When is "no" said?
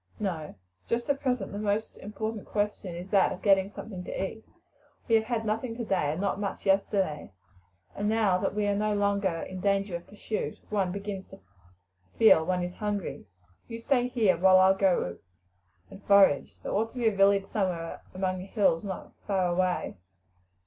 0.19-0.55, 8.75-8.95